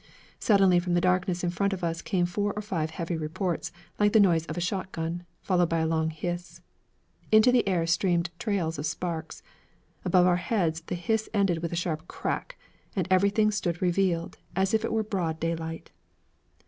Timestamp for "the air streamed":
7.51-8.31